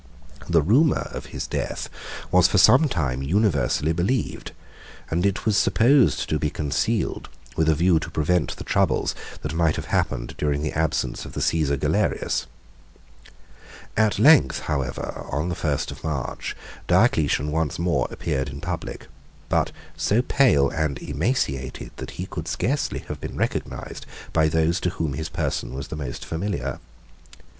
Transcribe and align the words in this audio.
The 0.49 0.63
rumor 0.63 1.07
of 1.11 1.27
his 1.27 1.45
death 1.45 1.87
was 2.31 2.47
for 2.47 2.57
some 2.57 2.87
time 2.89 3.21
universally 3.21 3.93
believed, 3.93 4.51
and 5.11 5.23
it 5.27 5.45
was 5.45 5.57
supposed 5.57 6.27
to 6.29 6.39
be 6.39 6.49
concealed 6.49 7.29
with 7.55 7.69
a 7.69 7.75
view 7.75 7.99
to 7.99 8.09
prevent 8.09 8.55
the 8.55 8.63
troubles 8.63 9.13
that 9.43 9.53
might 9.53 9.75
have 9.75 9.93
happened 9.93 10.33
during 10.39 10.63
the 10.63 10.73
absence 10.73 11.23
of 11.23 11.33
the 11.33 11.39
Cæsar 11.39 11.79
Galerius. 11.79 12.47
At 13.95 14.17
length, 14.17 14.61
however, 14.61 15.27
on 15.29 15.49
the 15.49 15.53
first 15.55 15.91
of 15.91 16.03
March, 16.03 16.55
Diocletian 16.87 17.51
once 17.51 17.77
more 17.77 18.07
appeared 18.09 18.49
in 18.49 18.59
public, 18.59 19.05
but 19.49 19.71
so 19.95 20.23
pale 20.23 20.69
and 20.71 20.97
emaciated, 20.97 21.91
that 21.97 22.11
he 22.17 22.25
could 22.25 22.47
scarcely 22.47 23.05
have 23.07 23.21
been 23.21 23.37
recognized 23.37 24.07
by 24.33 24.47
those 24.49 24.79
to 24.79 24.89
whom 24.89 25.13
his 25.13 25.29
person 25.29 25.75
was 25.75 25.89
the 25.89 25.95
most 25.95 26.25
familiar. 26.25 26.79